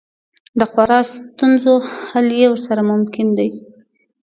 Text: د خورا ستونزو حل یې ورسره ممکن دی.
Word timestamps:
د 0.59 0.61
خورا 0.71 0.99
ستونزو 1.13 1.73
حل 2.07 2.27
یې 2.39 2.47
ورسره 2.51 2.81
ممکن 2.91 3.27
دی. 3.37 3.49